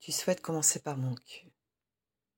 [0.00, 1.52] Tu souhaites commencer par mon cul.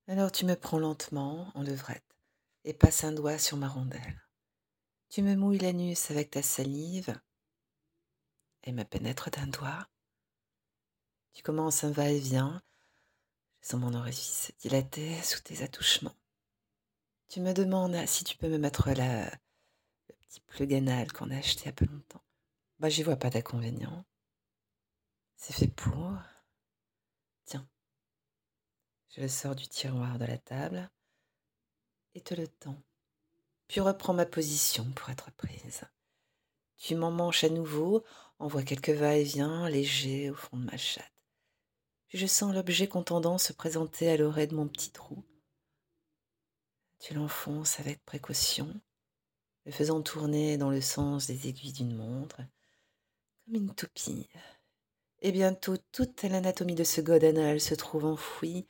[0.07, 2.17] Alors tu me prends lentement en levrette
[2.65, 4.23] et passes un doigt sur ma rondelle.
[5.11, 7.19] Tu me mouilles l'anus avec ta salive
[8.65, 9.89] et me pénètres d'un doigt.
[11.33, 12.63] Tu commences un va-et-vient.
[13.61, 16.17] Je sens mon orifice dilaté sous tes attouchements.
[17.29, 21.37] Tu me demandes si tu peux me mettre la, le petit plug anal qu'on a
[21.37, 22.23] acheté il y a peu longtemps.
[22.79, 24.05] Bah, j'y vois pas d'inconvénient.
[25.37, 26.19] C'est fait pour.
[29.19, 30.89] Je le sors du tiroir de la table
[32.15, 32.81] et te le tends.
[33.67, 35.83] Puis reprends ma position pour être prise.
[36.77, 38.05] Tu m'en manches à nouveau,
[38.39, 41.11] envoie quelques va-et-vient légers au fond de ma chatte.
[42.07, 45.25] Puis je sens l'objet contendant se présenter à l'oreille de mon petit trou.
[47.01, 48.73] Tu l'enfonces avec précaution,
[49.67, 52.37] le faisant tourner dans le sens des aiguilles d'une montre,
[53.45, 54.29] comme une toupie.
[55.23, 58.69] Et bientôt toute l'anatomie de ce god anal se trouve enfouie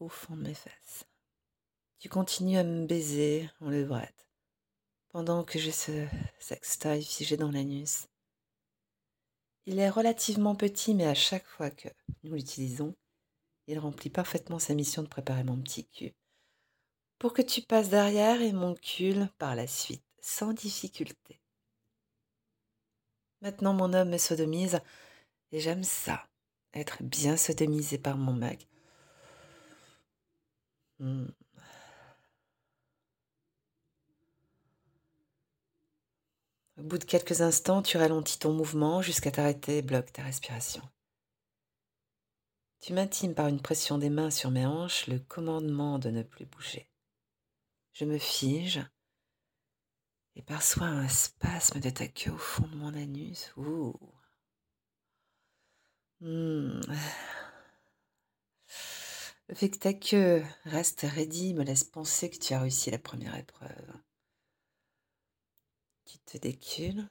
[0.00, 1.04] au fond de mes fesses.
[1.98, 4.28] Tu continues à me baiser en levrette,
[5.08, 6.06] pendant que j'ai ce
[6.38, 8.06] sextoy figé dans l'anus.
[9.66, 11.88] Il est relativement petit, mais à chaque fois que
[12.22, 12.94] nous l'utilisons,
[13.66, 16.14] il remplit parfaitement sa mission de préparer mon petit cul,
[17.18, 21.40] pour que tu passes derrière et mon cul par la suite, sans difficulté.
[23.40, 24.80] Maintenant mon homme me sodomise,
[25.52, 26.28] et j'aime ça,
[26.74, 28.68] être bien sodomisé par mon mec.
[31.00, 31.26] Hmm.
[36.78, 40.82] Au bout de quelques instants, tu ralentis ton mouvement jusqu'à t'arrêter et bloques ta respiration.
[42.80, 46.46] Tu m'intimes par une pression des mains sur mes hanches le commandement de ne plus
[46.46, 46.88] bouger.
[47.92, 48.80] Je me fige
[50.36, 53.52] et perçois un spasme de ta queue au fond de mon anus.
[56.20, 56.80] Hmm.
[59.48, 62.98] Le fait que ta queue reste raidie me laisse penser que tu as réussi la
[62.98, 63.92] première épreuve.
[66.04, 67.08] Tu te décules,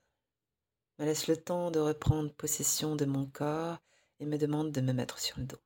[1.00, 3.80] me laisse le temps de reprendre possession de mon corps
[4.20, 5.62] et me demande de me mettre sur le dos.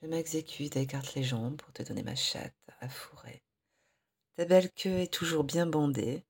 [0.00, 3.42] Je m'exécute et écarte les jambes pour te donner ma chatte à fourrer.
[4.36, 6.24] Ta belle queue est toujours bien bandée.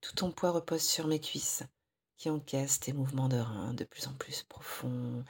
[0.00, 1.64] Tout ton poids repose sur mes cuisses,
[2.16, 5.22] qui encaissent tes mouvements de reins de plus en plus profonds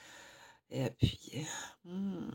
[0.70, 1.46] et appuyés.
[1.84, 2.30] Hmm.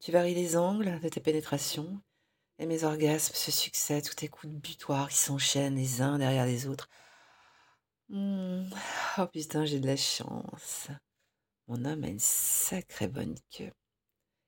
[0.00, 2.00] Tu varies les angles de tes pénétrations,
[2.58, 6.46] et mes orgasmes se succèdent sous tes coups de butoir qui s'enchaînent les uns derrière
[6.46, 6.88] les autres.
[8.08, 8.68] Hmm.
[9.18, 10.88] Oh putain, j'ai de la chance.
[11.66, 13.72] Mon homme a une sacrée bonne queue,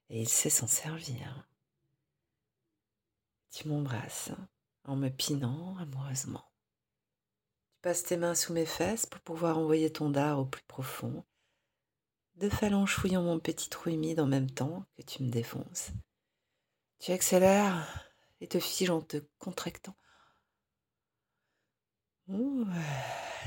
[0.08, 1.48] et il sait s'en servir.
[3.50, 4.30] Tu m'embrasses
[4.84, 6.44] en me pinant amoureusement.
[7.74, 11.24] Tu passes tes mains sous mes fesses pour pouvoir envoyer ton dard au plus profond,
[12.40, 15.90] deux phalanges fouillant mon petit trou humide en même temps que tu me défonces.
[16.98, 19.94] Tu accélères et te figes en te contractant.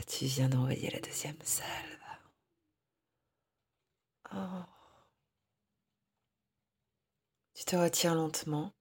[0.08, 2.00] Tu viens d'envoyer la deuxième salve.
[4.31, 4.64] Oh.
[7.56, 8.74] Tu te retires lentement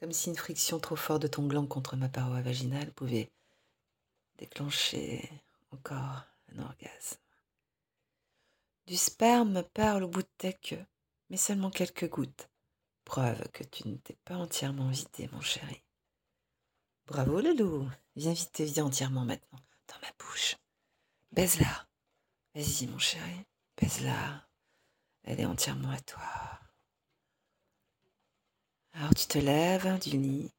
[0.00, 3.30] comme si une friction trop forte de ton gland contre ma paroi vaginale pouvait
[4.38, 5.30] déclencher
[5.70, 7.20] encore un orgasme.
[8.92, 10.84] Du sperme parle au bout de ta queue,
[11.30, 12.50] mais seulement quelques gouttes,
[13.06, 15.82] preuve que tu ne t'es pas entièrement vidé, mon chéri.
[17.06, 17.88] Bravo, Loulou.
[18.16, 20.56] Viens vite te vider entièrement maintenant, dans ma bouche.
[21.30, 21.86] Baise-la.
[22.54, 23.46] Vas-y, mon chéri,
[23.80, 24.46] baise-la.
[25.22, 26.60] Elle est entièrement à toi.
[28.92, 30.52] Alors tu te lèves du lit,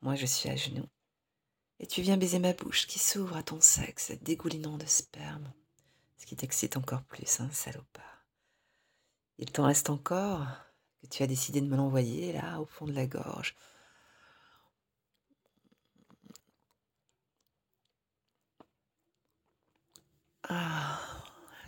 [0.00, 0.88] moi je suis à genoux,
[1.80, 5.52] et tu viens baiser ma bouche qui s'ouvre à ton sexe dégoulinant de sperme,
[6.20, 8.26] ce qui t'excite encore plus, hein, salopard.
[9.38, 10.46] Il t'en reste encore
[11.00, 13.56] que tu as décidé de me l'envoyer là au fond de la gorge.
[20.46, 21.00] Ah,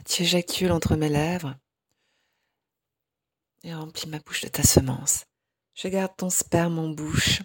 [0.04, 1.56] tu éjacules entre mes lèvres
[3.62, 5.24] et remplis ma bouche de ta semence.
[5.74, 7.42] Je garde ton sperme en bouche,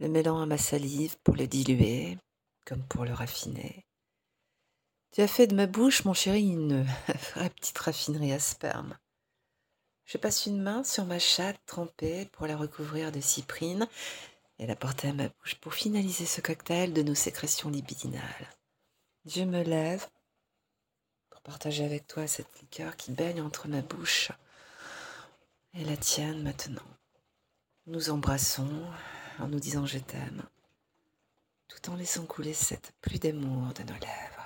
[0.00, 2.18] le mêlant à ma salive pour le diluer,
[2.64, 3.87] comme pour le raffiner.
[5.12, 6.82] Tu as fait de ma bouche, mon chéri, une
[7.32, 8.96] vraie petite raffinerie à sperme.
[10.04, 13.88] Je passe une main sur ma chatte trempée pour la recouvrir de cyprine
[14.58, 18.48] et la porter à ma bouche pour finaliser ce cocktail de nos sécrétions libidinales.
[19.26, 20.06] Je me lève
[21.30, 24.32] pour partager avec toi cette liqueur qui baigne entre ma bouche
[25.74, 26.82] et la tienne maintenant.
[27.86, 28.84] Nous embrassons
[29.38, 30.42] en nous disant je t'aime,
[31.68, 34.37] tout en laissant couler cette pluie d'amour de nos lèvres.